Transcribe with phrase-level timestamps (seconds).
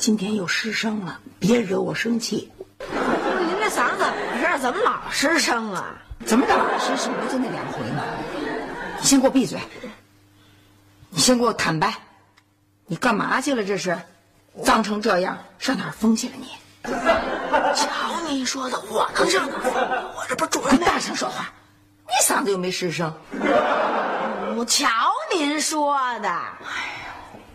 [0.00, 2.50] 今天又失声了，别惹我生气。
[2.78, 4.58] 您这嗓子怎么回事？
[4.58, 5.94] 怎么老失声啊？
[6.24, 8.02] 怎么老失声不就那两回吗？
[8.98, 9.60] 你先给我闭嘴！
[11.10, 11.92] 你先给我坦白，
[12.86, 13.62] 你干嘛去了？
[13.62, 13.94] 这是，
[14.64, 16.48] 脏成这样，上哪儿疯去了你？
[17.74, 19.74] 瞧您说的，我能上哪儿疯？
[20.16, 21.44] 我这不是主任你大声说话，
[22.06, 23.12] 你嗓子又没失声。
[24.56, 24.88] 我瞧
[25.34, 26.42] 您说的，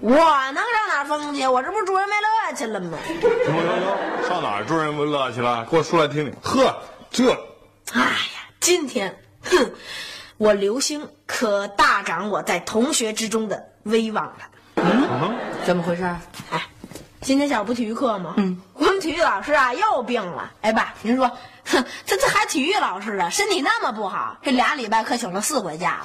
[0.05, 1.47] 我能上哪儿疯去？
[1.47, 2.95] 我这不是助人为乐去了吗？
[3.07, 5.65] 行行行，上哪儿助人为乐去了？
[5.65, 6.35] 给我说来听听。
[6.43, 6.77] 呵，
[7.09, 7.31] 这
[7.91, 9.71] 哎呀，今天，哼，
[10.37, 14.37] 我刘星可大涨我在同学之中的威望了。
[14.75, 16.03] 嗯怎么回事？
[16.51, 16.61] 哎，
[17.21, 18.35] 今天下午不体育课吗？
[18.37, 20.51] 嗯，我们体育老师啊又病了。
[20.61, 21.27] 哎爸，您说，
[21.65, 26.01] 哼，他这还体育老师啊，身体那么不好，这俩礼拜可请了四回假。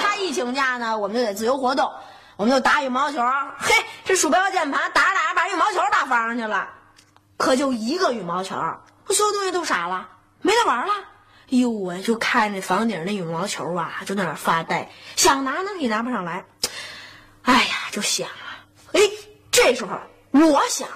[0.00, 1.90] 他一请假呢，我们就得自由活动，
[2.38, 3.18] 我们就打羽毛球。
[3.58, 6.68] 嘿，这鼠标键盘打着打着把羽毛球打房上去了，
[7.36, 8.54] 可就一个羽毛球，
[9.08, 10.08] 所有东西都傻了，
[10.40, 10.92] 没得玩了。
[11.50, 16.44] 哎呦喂，就看那房顶那羽毛球啊，就在那发呆，想拿呢也拿不上来。
[17.42, 19.00] 哎呀，就想啊，哎，
[19.50, 19.98] 这时候
[20.30, 20.86] 我想，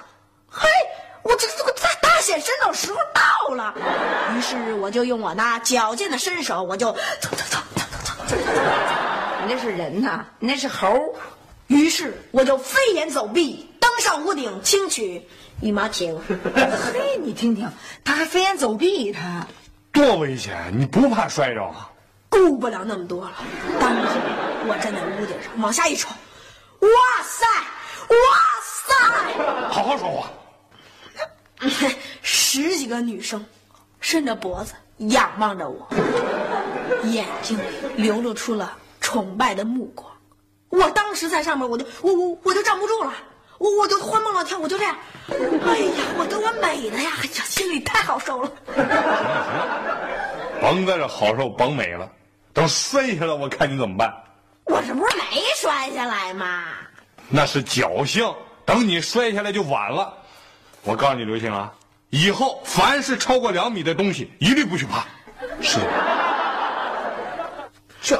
[0.49, 0.69] 嘿，
[1.23, 3.73] 我这这个大大显身手时候到了，
[4.37, 9.02] 于是我就用我那矫健的身手，我就蹭蹭蹭蹭蹭蹭，你
[9.47, 11.15] 那是人呐，你那是猴。
[11.67, 15.21] 于是我就飞檐走壁，登上屋顶，轻取
[15.61, 16.21] 羽毛球。
[16.93, 17.69] 嘿，你听听，
[18.03, 19.47] 他还飞檐走壁，他
[19.91, 20.71] 多危险！
[20.77, 21.89] 你不怕摔着啊？
[22.29, 23.31] 顾不了那么多了。
[23.79, 24.17] 当时
[24.67, 26.09] 我站在屋顶上往下一瞅，
[26.79, 27.45] 哇塞，
[28.09, 28.15] 哇
[28.61, 28.93] 塞！
[29.69, 30.29] 好好说话。
[32.21, 33.43] 十几个女生
[34.01, 35.87] 伸着脖子仰望着我，
[37.05, 37.63] 眼睛里
[37.95, 38.75] 流露出了
[39.13, 40.11] 崇拜的目光。
[40.69, 43.13] 我当时在上面，我就我我我就站不住了，
[43.59, 44.95] 我我就欢蹦乱跳，我就这样。
[45.29, 48.51] 哎呀，我给我美的呀，哎呀，心里太好受了。
[50.59, 52.09] 甭在这好受，甭美了，
[52.53, 54.11] 等摔下来，我看你怎么办。
[54.63, 56.63] 我这不是没摔下来吗？
[57.29, 58.33] 那是侥幸，
[58.65, 60.11] 等你摔下来就晚了。
[60.81, 61.71] 我告诉你，刘星啊，
[62.09, 65.05] 以后凡是超过两米的东西，一律不许爬。
[65.61, 65.77] 是。
[68.01, 68.19] 这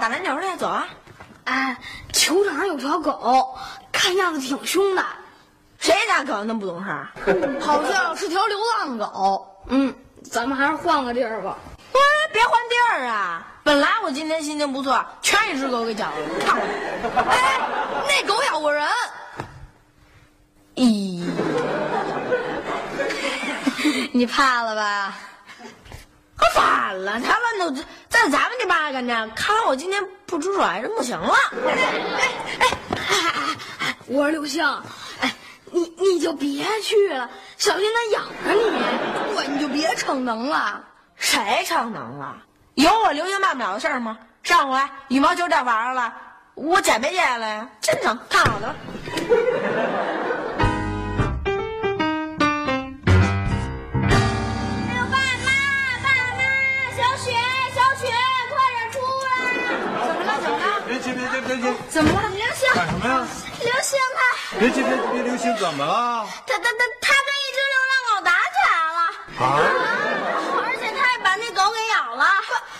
[0.00, 0.86] 打篮球去，走啊！
[1.44, 1.76] 哎，
[2.12, 3.56] 球场上有条狗，
[3.90, 5.04] 看样子挺凶的，
[5.78, 7.08] 谁家狗那么不懂事儿？
[7.60, 9.46] 好像是条流浪狗。
[9.68, 9.94] 嗯，
[10.30, 11.56] 咱们还是换个地儿吧。
[11.92, 11.98] 哎，
[12.32, 13.46] 别换地儿啊！
[13.64, 16.12] 本来我今天心情不错，全一只狗给搅了。
[16.46, 16.62] 看我，
[17.30, 17.60] 哎，
[18.08, 18.86] 那狗咬过人。
[20.76, 21.24] 咦，
[24.12, 25.18] 你怕了吧？
[26.38, 29.28] 可反了，他们都在咱们这八个呢。
[29.34, 31.34] 看来我今天不出手还是不行了。
[31.66, 31.72] 哎
[32.60, 32.66] 哎
[33.80, 33.96] 哎！
[34.06, 34.64] 我说刘星，
[35.20, 35.34] 哎，
[35.72, 38.70] 你你就别去了，小心他咬着你。
[39.34, 40.84] 我，你就别逞能了。
[41.16, 42.36] 谁逞能了？
[42.74, 44.16] 有我刘星办不了的事儿吗？
[44.44, 46.14] 上回羽毛球掉房上了，
[46.54, 47.68] 我捡没捡下来呀？
[47.80, 48.74] 真成，看好的了。
[61.28, 61.72] 别别别！
[61.88, 62.28] 怎么了？
[62.28, 63.26] 刘星，干什么呀？
[63.60, 65.22] 刘星他别别别别！
[65.22, 66.26] 刘星怎么了？
[66.46, 69.00] 他他他他跟一只流浪狗打起来了，
[69.38, 69.44] 啊？
[70.64, 72.26] 而且他还把那狗给咬了。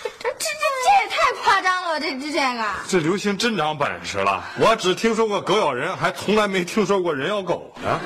[0.03, 0.45] 这这这
[0.85, 2.65] 这也太夸张了，这这这个。
[2.89, 4.45] 这刘星真长本事了。
[4.59, 8.01] 我只听说过狗咬人，还从来没听说过人咬狗呢。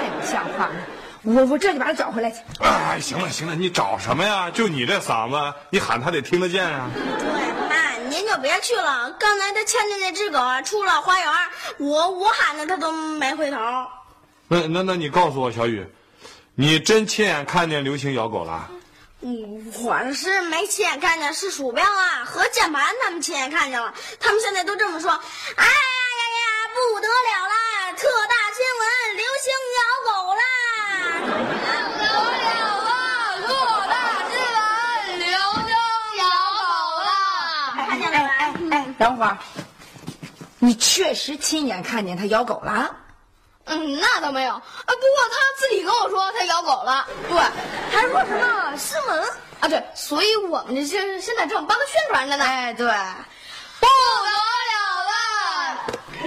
[0.00, 0.74] 太不像话了！
[1.22, 2.42] 我我这就把他找回来去。
[2.60, 4.50] 哎，行了行了，你找什么呀？
[4.50, 6.90] 就你这嗓子，你喊他得听得见啊。
[7.18, 7.24] 对，
[7.58, 7.63] 妈，
[8.14, 9.10] 您就别去了。
[9.18, 11.28] 刚才他牵着那只狗啊，出了花园，
[11.78, 13.58] 我我喊的他都没回头。
[14.46, 15.84] 那那那你告诉我，小雨，
[16.54, 18.70] 你真亲眼看见刘星咬狗了？
[19.22, 23.92] 嗯，我是没亲眼看见，是鼠标啊和键盘他们亲眼看见了。
[24.20, 25.10] 他们现在都这么说。
[25.10, 27.92] 哎呀呀呀，不得了啦！
[27.96, 28.86] 特大新闻，
[29.16, 30.40] 刘星咬狗啦！
[31.18, 32.06] 不得
[32.44, 32.48] 了
[32.84, 32.92] 啦！
[33.48, 33.48] 特
[33.88, 33.92] 大
[34.30, 35.74] 新闻，刘星
[36.18, 36.22] 咬
[36.54, 36.62] 狗
[37.02, 37.10] 啦！
[37.88, 38.44] 看见了没？
[38.70, 39.38] 哎，等会儿，
[40.58, 42.94] 你确实亲眼看见他咬狗了？
[43.66, 44.52] 嗯，那倒没有。
[44.52, 44.98] 啊，不过
[45.30, 47.38] 他自己跟我说他咬狗了，对，
[47.90, 49.24] 还说什么新闻
[49.60, 49.68] 啊？
[49.68, 52.44] 对，所以我们这现现在正帮他宣传着呢。
[52.44, 52.86] 哎，对，
[53.80, 53.92] 不得
[54.70, 54.74] 了
[55.10, 55.12] 了！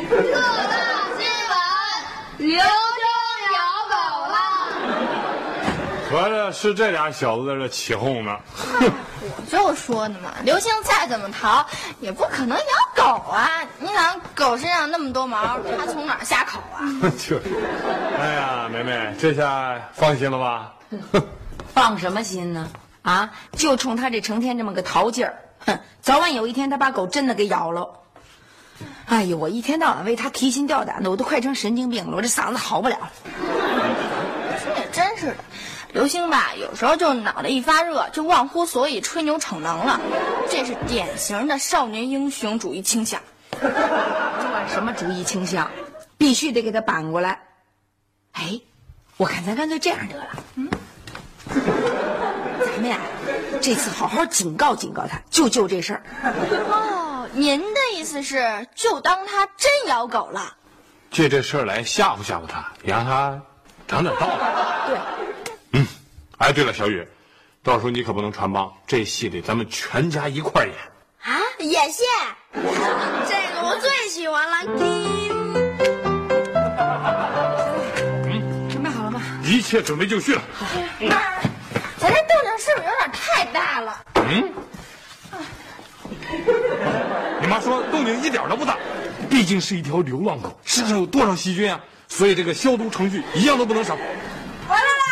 [0.09, 0.75] 各大
[1.17, 1.57] 新闻，
[2.37, 2.65] 刘星
[3.53, 3.59] 咬
[3.89, 3.93] 狗
[4.31, 4.35] 了。
[6.17, 8.35] 合着是这俩小子在这起哄呢。
[9.21, 11.63] 我就说呢嘛，刘星再怎么淘，
[11.99, 12.63] 也不可能咬
[12.95, 13.61] 狗啊！
[13.77, 16.81] 你想，狗身上那么多毛，它从哪儿下口啊？
[17.17, 17.43] 就是，
[18.19, 20.73] 哎呀，梅梅，这下放心了吧？
[21.73, 22.67] 放什么心呢？
[23.03, 25.37] 啊，就冲他这成天这么个淘劲儿，
[25.67, 27.87] 哼，早晚有一天他把狗真的给咬了。
[29.05, 33.11] 哎呦，我一天到晚为他提心吊胆的，我都快成神经病了，我这嗓子好不了了。
[34.59, 35.35] 说也真是的，
[35.93, 39.99] 刘星吧，有时候就脑袋一发热，就忘乎所以，吹牛逞能了。
[40.49, 43.21] 这是典型的少年英雄主义倾向。
[43.49, 45.71] 不管什么主义倾向，
[46.17, 47.39] 必须得给他扳过来。
[48.33, 48.59] 哎，
[49.17, 50.69] 我看咱干脆这样得了，嗯，
[51.49, 52.99] 咱们呀，
[53.61, 56.03] 这次好好警告警告他，就就这事儿。
[56.69, 60.53] 哦，您的意思是，就当他真咬狗了？
[61.09, 63.41] 借这事儿来吓唬吓唬他，也让他
[63.87, 64.33] 长点道理。
[64.87, 65.26] 对，嗯，
[66.37, 67.07] 哎，对了，小雨，
[67.63, 70.75] 到时候你可不能穿帮，这戏得咱们全家一块儿演。
[71.23, 72.03] 啊，演戏？
[72.53, 74.57] 这个我最喜欢了。
[74.79, 75.17] 嗯
[78.69, 79.19] 准备好了吗？
[79.43, 80.41] 一切准备就绪了。
[81.01, 81.17] 妈，
[81.97, 84.05] 咱这动静是不是有点太大了？
[84.15, 84.53] 嗯，
[87.41, 88.77] 你妈说动静一点都不大，
[89.27, 91.79] 毕竟是一条流浪狗，身上有多少细菌啊？
[92.07, 93.95] 所以这个消毒程序一样都不能少。
[94.67, 95.03] 完了啦！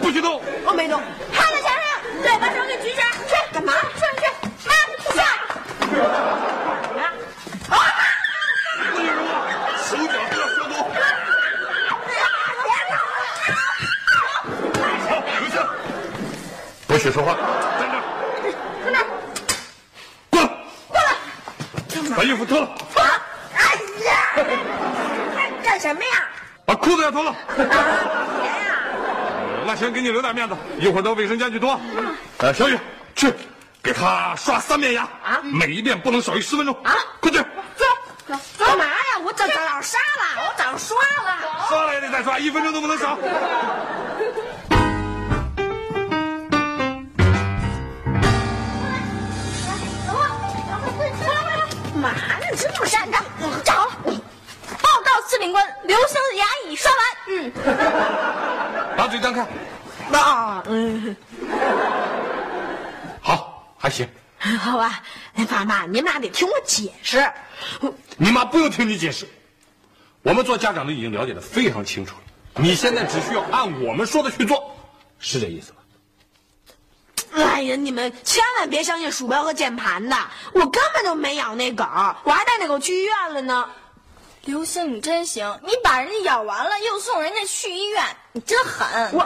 [0.00, 0.40] 不许动！
[0.64, 1.00] 我没动。
[1.32, 1.82] 趴在墙上，
[2.22, 3.72] 对，把手给举起来，去干嘛？
[3.94, 4.24] 去去，
[4.66, 4.72] 妈，
[5.14, 5.20] 下！
[5.68, 7.84] 不许说话，
[9.82, 10.72] 手脚都要消毒。
[14.08, 15.10] 好，
[15.40, 15.54] 留下。
[16.86, 17.28] 不许说话，
[17.78, 18.00] 站这儿。
[18.84, 19.06] 在那儿，
[20.30, 20.46] 过来，
[20.88, 21.08] 过来，
[22.16, 22.68] 把衣服脱了，
[23.54, 23.58] 哎
[24.04, 24.10] 呀，
[25.62, 26.28] 干什么呀？
[26.64, 27.34] 把裤子也脱了。
[27.54, 27.70] 别呀！
[29.64, 31.78] 那行，给你留点面子，一会儿到卫生间去脱。
[32.38, 32.76] 呃，小雨，
[33.14, 33.32] 去
[33.80, 36.96] 给他刷三遍牙啊，每一遍不能少于十分钟啊！
[37.20, 37.84] 快去，走
[38.58, 39.18] 干嘛呀？
[39.24, 41.68] 我早早刷了，我早刷了。
[41.68, 43.16] 刷了也得再刷，一分钟都不能少。
[51.94, 52.46] 嘛呢？
[52.56, 53.18] 这么站着，
[53.62, 54.14] 站好了。
[54.66, 56.20] 报告司令官，刘星
[56.72, 57.00] 的牙已刷完。
[57.28, 57.52] 嗯，
[58.96, 59.46] 把嘴张开，
[60.18, 61.16] 啊，嗯，
[63.20, 64.08] 好，还行。
[64.58, 65.02] 好吧，
[65.34, 67.30] 那爸妈，你们俩得听我解释。
[68.16, 69.28] 你妈不用听你解释，
[70.22, 72.22] 我们做家长的已经了解的非常清楚了。
[72.56, 74.76] 你现在只需要按我们说的去做，
[75.20, 75.78] 是这意思吧？
[77.34, 80.16] 哎呀，你们千万别相信鼠标和键盘的，
[80.54, 81.84] 我根本就没养那狗，
[82.24, 83.70] 我还带那狗去医院了呢。
[84.44, 89.10] 刘星，你真行，你把人家咬完了，又送人家去医院，你真狠。
[89.12, 89.24] 我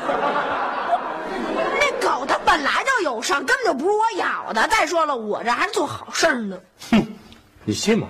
[1.81, 4.69] 那狗它本来就有伤，根本就不是我咬的。
[4.69, 6.61] 再说了，我这还是做好事儿呢。
[6.91, 7.17] 哼，
[7.65, 8.09] 你信吗？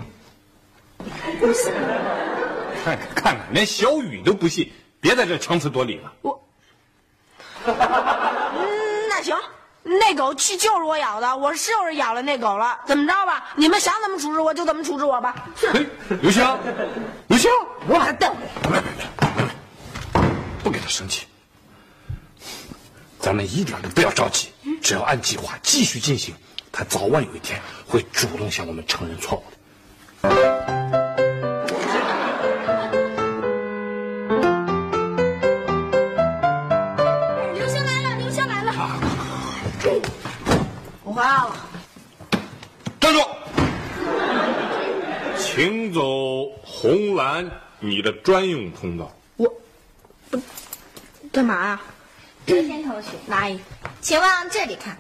[1.39, 1.73] 不信，
[2.85, 6.13] 看看看看，连小雨都不信，别在这强词夺理了。
[6.23, 6.43] 我，
[7.67, 9.39] 嗯，那行，
[9.99, 12.79] 那狗去就是我咬的，我就是咬了那狗了。
[12.87, 13.45] 怎么着吧？
[13.57, 15.35] 你们想怎么处置我就怎么处置我吧。
[15.57, 15.87] 嘿，
[16.21, 16.45] 刘星，
[17.29, 17.51] 刘星，
[17.89, 18.37] 我把他带回
[18.71, 18.91] 来别别
[19.37, 20.23] 别，
[20.63, 21.27] 不给他生气。
[23.19, 26.35] 咱们一点都不要着急，只要按计划继续进行，
[26.71, 29.56] 他早晚有一天会主动向我们承认错误的。
[45.57, 49.11] 请走红蓝你的专用通道。
[49.39, 49.51] 我，
[50.31, 50.39] 不
[51.33, 51.81] 干嘛呀？
[52.45, 53.59] 刘星同学，哪里？
[54.03, 54.99] 请往这里看，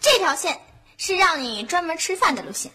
[0.00, 0.58] 这条线
[0.98, 2.72] 是让你专门吃饭的路线，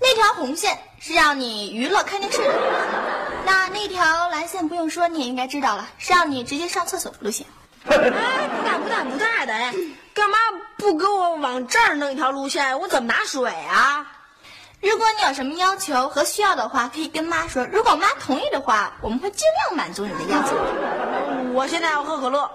[0.00, 7.44] 那条红线是让你娱乐看电视的路线，那那条蓝线不用说，你也应该知道了，是让你直接上厕所的路线。
[7.86, 9.74] 哎，不大不大不大的，哎，
[10.14, 10.38] 干嘛
[10.76, 12.78] 不给我往这儿弄一条路线？
[12.78, 14.20] 我怎么拿水啊？
[14.82, 17.64] 如果你有什么要求和需要的话，可以跟妈说。
[17.66, 20.56] 如果妈同意的话，我们会尽量满足你的要求。
[21.54, 22.50] 我现在要喝可乐。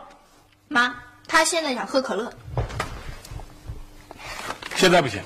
[0.67, 0.93] 妈，
[1.25, 2.29] 她现在想喝可乐，
[4.75, 5.21] 现在不行，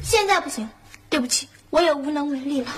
[0.00, 0.70] 现在不行，
[1.10, 2.70] 对不起，我也无能为力了。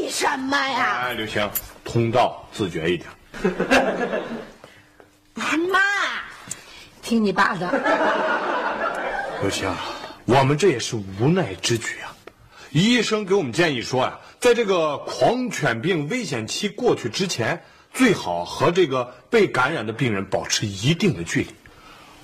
[0.00, 1.00] 为什么呀？
[1.02, 1.50] 哎，刘星，
[1.84, 3.10] 通道自觉一点。
[5.72, 5.80] 妈，
[7.02, 7.68] 听你爸的。
[9.40, 9.68] 刘星，
[10.26, 12.16] 我们这也是无奈之举啊。
[12.70, 17.62] 医生给我们建议说呀、在这个狂犬病危险期过去之前，
[17.92, 21.48] 最好和这个被感染的病人保持一定的距离。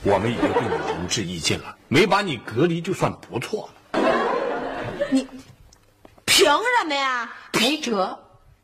[0.02, 4.00] 我们已经对你仁至义尽了，没把你隔离就算不错了。
[5.10, 5.26] 你
[6.24, 7.30] 凭什么呀？
[7.52, 8.18] 没辙，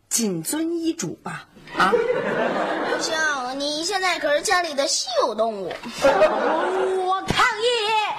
[0.09, 1.47] 谨遵医嘱吧。
[1.77, 3.15] 啊，不行，
[3.61, 5.73] 你现在可是家里的稀有动物。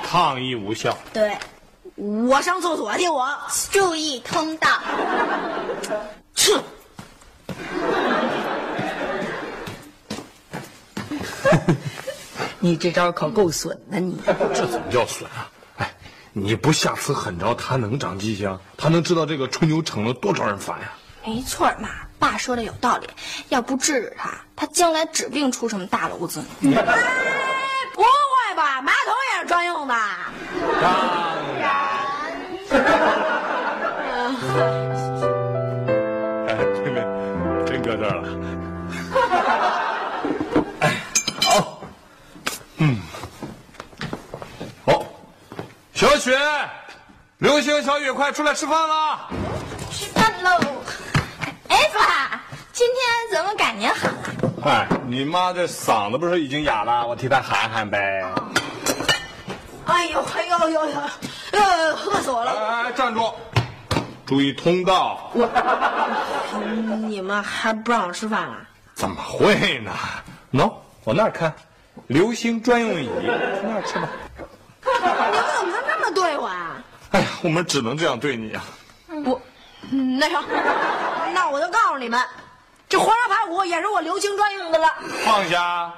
[0.08, 0.56] 我抗议！
[0.56, 0.98] 无效。
[1.12, 1.38] 对，
[1.96, 3.28] 我上厕所去，我
[3.72, 4.70] 注意通道。
[6.34, 6.54] 去。
[12.60, 14.18] 你这招可够损的你。
[14.26, 15.52] 这怎么叫损啊？
[15.78, 15.94] 哎，
[16.32, 18.58] 你不下次狠招，他能长记性？
[18.78, 20.94] 他能知道这个吹牛逞了多招人烦呀、
[21.26, 23.10] 没错儿嘛，爸说的有道理。
[23.50, 26.72] 要不治治他，他将来指不定出什么大娄子呢。
[28.58, 29.94] 马桶也是专用的。
[30.82, 30.90] 当
[31.60, 31.68] 然。
[36.48, 36.98] 哎，这边
[37.66, 38.24] 真搁这儿了。
[40.80, 40.84] 哎，
[41.44, 41.82] 好，
[42.78, 43.00] 嗯，
[44.86, 45.04] 好，
[45.94, 46.38] 小雪、
[47.38, 49.30] 流星、小雨，快出来吃饭了。
[49.92, 50.60] 吃饭喽！
[51.70, 52.42] 哎，爸，
[52.74, 52.98] 今天
[53.32, 54.37] 怎么感觉好啊？
[54.64, 57.06] 哎，你妈这嗓子不是已经哑了？
[57.08, 58.24] 我替她喊喊呗。
[59.86, 61.02] 哎呦，哎呦呦呦，
[61.52, 62.52] 呃，喝死我了！
[62.52, 63.32] 哎哎，站住！
[64.26, 65.32] 注意通道。
[67.08, 68.58] 你们还不让我吃饭了？
[68.96, 69.92] 怎么会呢？
[70.52, 70.74] 喏、
[71.06, 71.54] 往那儿看，
[72.08, 74.10] 流星专用椅，那儿吃吧。
[74.84, 76.76] 你们怎么能这么对我啊？
[77.12, 78.64] 哎呀，我们只能这样对你啊。
[79.24, 79.40] 我，
[79.92, 80.44] 嗯那成，
[81.34, 82.20] 那我就告诉你们，
[82.89, 84.88] 这黄烧排骨也是我刘青专用的了。
[85.24, 85.94] 放下。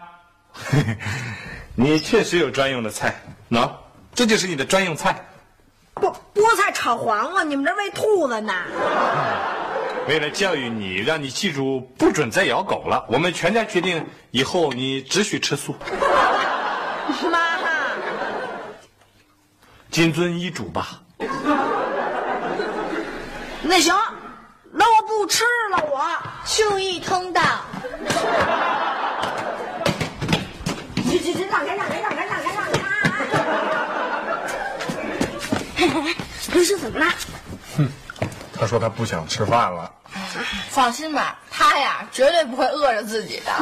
[1.76, 3.72] 你确实有专用的菜，喏、
[4.14, 5.26] 这就是你的专用菜。
[5.96, 8.54] 菠菠菜炒黄瓜，你们这喂兔子呢？
[10.08, 15.76] 为了教育你，让你记住不准再咬狗了，我们全家决定以后你只许吃素，
[17.32, 17.60] 妈，
[19.92, 21.02] 谨遵医嘱吧。
[23.62, 23.96] 那行，
[24.72, 26.00] 那我不吃了，我。
[26.46, 27.42] 注意通道。
[31.12, 32.80] 这这这让开让开让开让开让开！
[36.54, 37.06] 刘星怎么了？
[38.54, 39.92] 他说他不想吃饭了。
[40.70, 43.52] 放心吧，他呀绝对不会饿着自己的。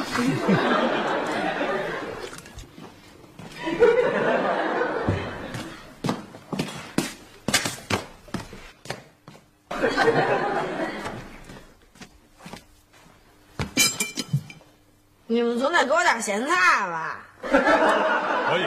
[15.29, 16.55] 你们总得给我点咸菜
[16.87, 17.19] 吧？
[17.51, 18.63] 可以。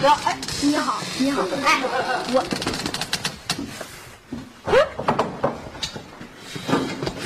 [0.00, 1.82] 哟，哎，你好，你好，哎，
[2.32, 2.44] 我，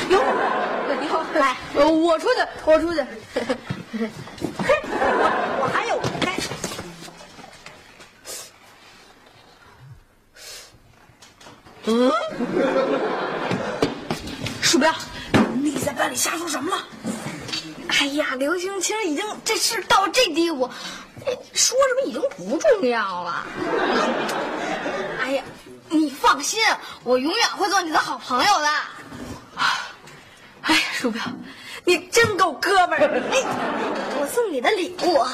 [0.09, 0.18] 哟，
[1.06, 3.00] 哟，来，呃我出去，我出去。
[3.94, 6.35] 嘿，我我还有，哎，
[11.87, 12.11] 嗯，
[14.62, 14.93] 鼠标，
[15.62, 16.83] 你在班里瞎说什么了？
[17.88, 20.64] 哎呀，刘星，其实已经这事到这地步，
[21.26, 23.47] 哎说什么已经不重要了。
[25.21, 25.45] 哎呀，
[25.91, 26.61] 你放放心，
[27.05, 28.69] 我永远会做你的好朋友的。
[30.62, 31.23] 哎呀，鼠标，
[31.85, 33.23] 你真够哥们儿！
[33.31, 33.43] 哎，
[34.19, 35.25] 我送你的礼物，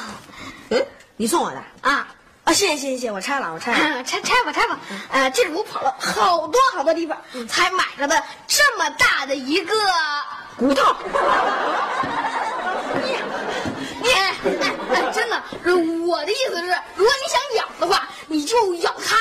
[0.69, 2.07] 嗯，你送我的啊
[2.50, 2.52] 啊？
[2.52, 4.02] 谢谢谢谢谢谢，我拆了我拆了。
[4.02, 4.78] 拆拆吧拆吧。
[5.11, 7.16] 呃，这是我跑了好多好多地方
[7.49, 9.75] 才买了的这么大的一个
[10.57, 10.95] 骨头。
[13.04, 13.16] 你
[14.02, 14.35] 你哎
[14.92, 15.40] 哎，真的，
[16.07, 16.66] 我的意思是，
[16.97, 19.16] 如果你想咬的话，你就咬它，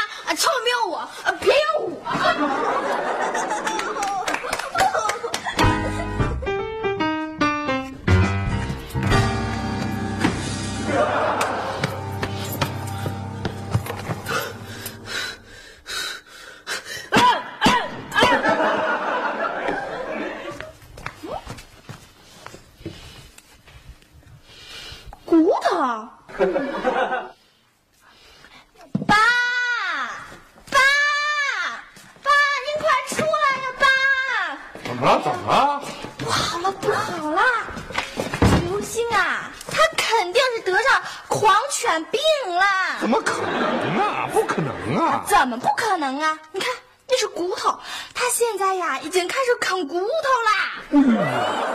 [41.30, 42.66] 狂犬病了。
[43.00, 44.28] 怎么可能啊？
[44.34, 45.24] 不可能啊！
[45.28, 46.38] 怎么不可能啊？
[46.52, 46.70] 你看，
[47.08, 47.80] 那是骨头，
[48.14, 50.06] 他现在呀已经开始啃骨头
[50.46, 50.52] 啦。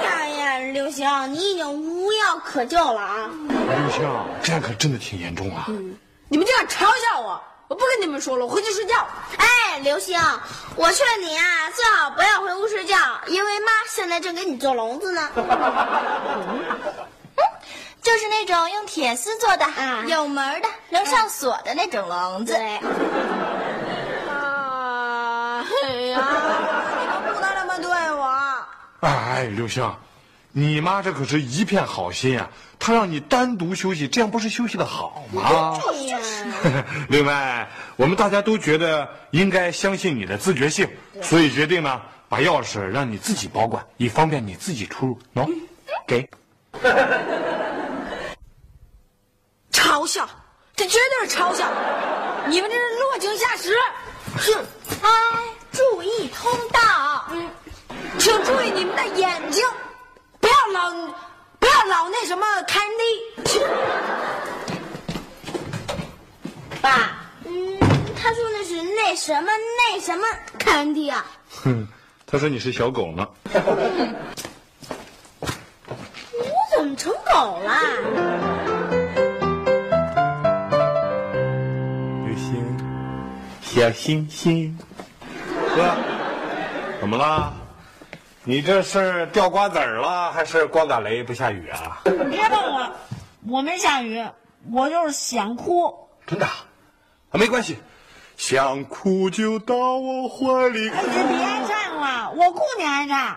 [0.02, 3.30] 哎呀，刘星，你已经无药可救了啊！
[3.48, 4.06] 刘星，
[4.42, 5.66] 这样可真的挺严重啊！
[6.28, 9.06] 你们这样嘲笑我，我不跟你们说了，我回去睡觉。
[9.36, 10.20] 哎，刘星，
[10.76, 12.96] 我劝你啊，最好不要回屋睡觉，
[13.28, 15.30] 因为妈现在正给你做笼子呢。
[18.04, 19.64] 就是那种用铁丝做的，
[20.06, 22.52] 有门的，能上锁的那种笼子。
[22.52, 22.76] 对。
[24.28, 26.22] 啊，哎呀，
[27.00, 28.66] 你们不能这么对我。
[29.00, 29.90] 哎，刘星，
[30.52, 32.50] 你妈这可是一片好心啊！
[32.78, 35.80] 她让你单独休息，这样不是休息的好吗？
[37.08, 40.86] 另外，我们大家都觉得应该相信你的自觉性，
[41.22, 45.18] 所以决定呢，把钥匙让你自己保管，以方便你自己出入。
[45.34, 45.50] 喏、
[46.06, 46.28] 给。
[50.04, 50.28] 嘲笑，
[50.76, 51.66] 这绝对是嘲笑！
[52.46, 53.74] 你们这是落井下石。
[54.38, 54.52] 是，
[55.02, 55.08] 哎，
[55.72, 57.24] 注意通道。
[57.30, 57.48] 嗯，
[58.18, 59.64] 请注意你们的眼睛，
[60.40, 60.90] 不要老
[61.58, 63.58] 不要老那什么看人低。
[66.82, 67.78] 爸，嗯，
[68.14, 70.26] 他说那是那什么那什么
[70.58, 71.24] 看人低啊。
[71.48, 71.88] 哼，
[72.26, 73.26] 他说你是小狗呢。
[76.36, 76.44] 我
[76.76, 78.73] 怎么成狗了？
[83.74, 84.78] 小星星，
[85.74, 85.96] 哥，
[87.00, 87.52] 怎么了？
[88.44, 92.00] 你这是掉瓜子儿了，还是光打雷不下雨啊？
[92.04, 92.92] 别问我，
[93.48, 94.24] 我没下雨，
[94.70, 95.92] 我就是想哭。
[96.24, 96.46] 真的？
[96.46, 96.54] 啊，
[97.32, 97.76] 没关系，
[98.36, 100.88] 想哭就到我怀里。
[100.90, 103.36] 哎，你别唱了，我哭你还唱。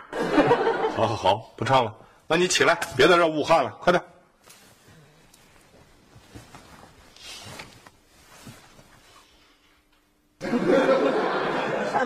[0.96, 1.92] 好好好，不唱了。
[2.28, 4.04] 那你起来，别在这儿捂汗了，快点。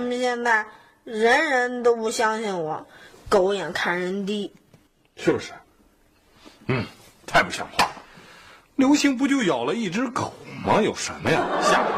[0.10, 0.66] 现在
[1.04, 2.88] 人人都不相信我，
[3.30, 4.54] 狗眼看人低。
[5.16, 5.52] 是不是？
[6.68, 6.86] 嗯，
[7.28, 7.92] 太不像话了。
[8.76, 10.34] 刘星不就咬了一只狗
[10.66, 10.82] 吗？
[10.82, 11.46] 有什么呀？
[11.62, 11.92] 下回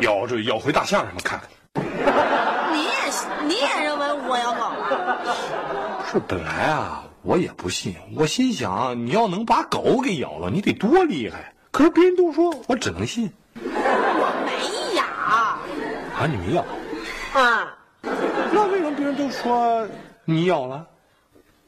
[0.00, 1.48] 咬着咬回大象什么看看。
[2.72, 2.90] 你也
[3.46, 5.36] 你也认为我咬狗了？
[6.10, 7.94] 是本来啊，我也不信。
[8.16, 11.52] 我心想，你要能把狗给咬了，你得多厉害。
[11.70, 13.30] 可是别人都说，我只能信。
[13.54, 15.58] 我没咬啊，
[16.26, 16.64] 你没咬？
[17.36, 19.86] 啊，那为什么别人都说
[20.24, 20.86] 你咬了？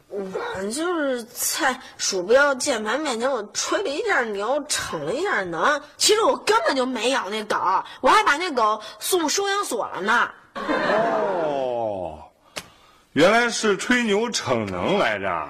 [0.09, 5.79] 我就是在鼠标键盘面前，我吹了一下牛，逞了一下能。
[5.99, 7.57] 其实我根本就没咬那狗，
[8.01, 10.31] 我还把那狗送收养所了呢。
[10.55, 12.19] 哦，
[13.13, 15.49] 原来是吹牛逞能来着，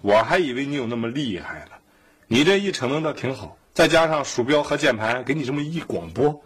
[0.00, 1.72] 我还以为你有那么厉害呢。
[2.28, 6.42] 你这一逞能倒挺好，再加上鼠标和键盘给你这么一广播，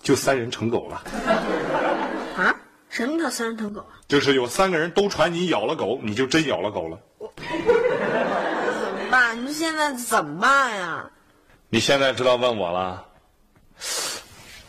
[0.00, 1.02] 就三人成狗了。
[2.44, 2.56] 啊？
[2.90, 4.00] 什么叫三人成狗啊？
[4.08, 6.98] 就是有三个人都传你咬了狗，你就真咬了狗了。
[7.18, 7.26] 怎
[8.94, 11.10] 么办，你说现在怎么办呀？
[11.68, 13.04] 你现在知道问我了。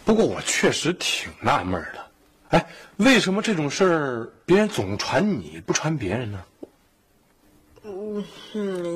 [0.04, 2.06] 不过我确实挺纳闷的，
[2.50, 6.44] 哎，为什么这种事儿别人总传你不传别人呢？
[7.84, 8.26] 嗯，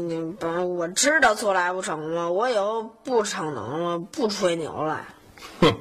[0.09, 5.07] 你爸，我知道错来不成了，我以后不逞能了，不吹牛了。
[5.61, 5.73] 哼。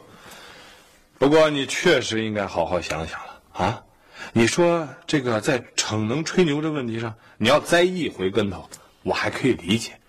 [1.22, 3.84] 不过你确实应该好好想想了啊！
[4.32, 8.68] 你说这个在逞能吹牛这问题上，你要栽一回跟头，
[9.04, 10.00] 我还可以理解。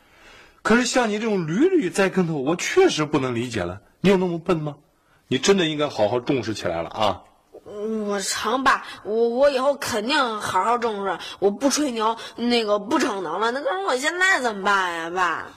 [0.64, 3.80] 可是像你这种屡屡栽跟头，我确实不能理解了。
[4.02, 4.78] 你有那么笨吗？
[5.28, 7.22] 你真的应该好好重视起来了啊！
[7.64, 13.52] 我成爸，我我以后肯定好好重视，我不吹牛，那个不逞能了。
[13.52, 15.48] 那可是我现在怎么办呀，爸？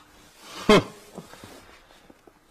[0.67, 0.83] 哼！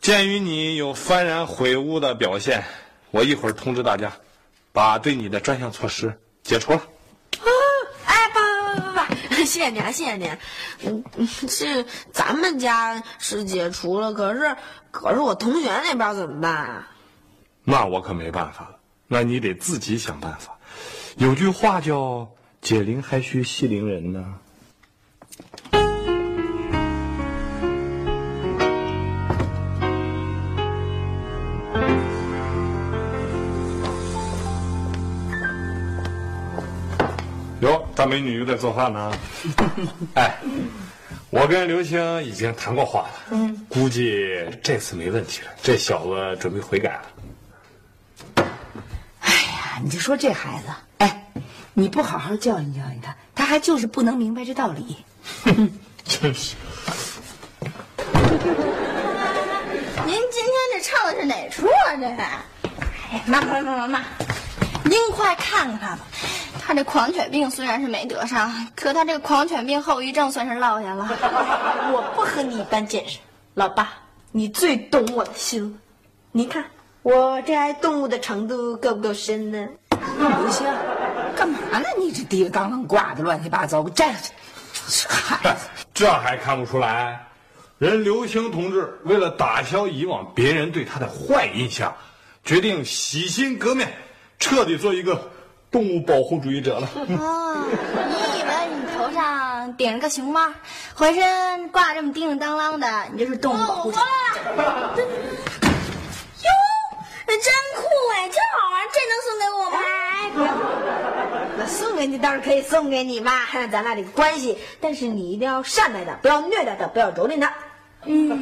[0.01, 2.63] 鉴于你有幡然悔悟的表现，
[3.11, 4.11] 我一会儿通知大家，
[4.71, 6.77] 把对你的专项措施解除了。
[6.77, 7.47] 啊！
[8.05, 10.37] 哎，爸爸爸谢谢您，谢谢您。
[10.83, 11.03] 嗯，
[11.47, 14.55] 是咱们家是解除了，可是
[14.91, 16.87] 可是我同学那边怎么办啊？
[17.63, 20.57] 那我可没办法了，那你得自己想办法。
[21.17, 22.29] 有句话叫
[22.61, 24.39] “解铃还须系铃人”呢。
[38.05, 39.11] 大美女又在做饭呢。
[40.13, 40.37] 哎，
[41.31, 45.47] 我跟刘星已经谈过话了，嗯，估计这次没问题了。
[45.63, 48.45] 这小子准备悔改了。
[49.21, 50.67] 哎呀，你就说这孩子，
[50.99, 51.31] 哎，
[51.73, 54.97] 你不好好教育教育他，他还就是不能明白这道理。
[56.05, 56.53] 真是。
[60.05, 61.95] 您今天这唱的是哪出啊？
[61.95, 62.21] 这是？
[62.21, 64.03] 哎，妈妈妈妈妈，
[64.83, 66.05] 您快看看吧。
[66.67, 71.07] 他这狂犬病虽然是没得上，可他这个狂犬病后遗症算是落下了。
[71.93, 73.19] 我不和你一般见识，
[73.53, 73.93] 老爸，
[74.31, 75.77] 你最懂我的心了。
[76.31, 76.65] 你看
[77.03, 79.67] 我这爱动物的程度够不够深呢？
[80.17, 80.65] 刘星，
[81.35, 81.85] 干嘛呢？
[81.99, 84.33] 你这地刚刚挂的乱七八糟，我站下去。
[84.87, 87.27] 这孩子，这还看不出来？
[87.77, 91.95] 人刘星同志为了打消以往别人对他的坏印象，
[92.43, 93.93] 决定洗心革面，
[94.39, 95.29] 彻底做一个。
[95.75, 96.87] 动物保护主义者了。
[96.95, 100.49] 哦，你以为你头上顶着个熊猫，
[100.93, 103.97] 浑身挂这么叮叮当啷的，你就是动物保护者？
[103.97, 104.05] 哟，
[107.27, 107.83] 真酷
[108.13, 109.77] 哎，真好玩，这能送给我吗？
[111.57, 114.57] 那送给你倒是可以送给你嘛，咱俩这个关系。
[114.79, 117.51] 但是你一定要善待它，不要虐待它，不要蹂躏它。
[118.05, 118.39] 嗯，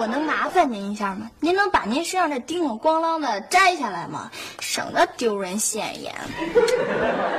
[0.00, 1.30] 我能麻烦您一下吗？
[1.40, 4.30] 您能把您身上这叮咣咣啷的摘下来吗？
[4.60, 6.14] 省得丢人现眼。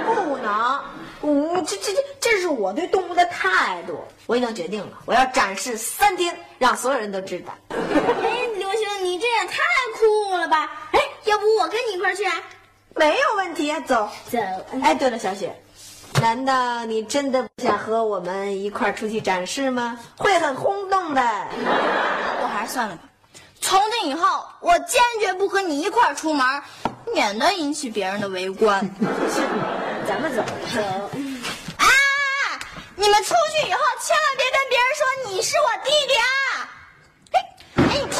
[0.06, 0.80] 不能，
[1.22, 4.00] 嗯，这这这这是我对动物的态度。
[4.26, 7.54] 我已经决定了，我要展示三天，让所有人都知道。
[7.70, 9.58] 哎，刘星，你这也太
[9.98, 10.72] 酷了吧！
[10.92, 12.24] 哎，要不我跟你一块去？
[12.96, 14.38] 没有问题，走走。
[14.82, 15.54] 哎，对了，小雪。
[16.22, 20.00] 难道你真的不想和我们一块出去展示吗？
[20.18, 21.22] 会很轰动的。
[21.22, 23.02] 我还是算了吧。
[23.60, 26.46] 从今以后，我坚决不和你一块出门，
[27.14, 28.90] 免得引起别人的围观。
[30.08, 30.44] 咱们走。
[30.74, 30.82] 走。
[31.78, 31.88] 啊！
[32.96, 36.26] 你们出去以后，千万别跟别人说你是我弟弟啊！
[37.32, 37.36] 哎，
[37.76, 38.20] 哎，你听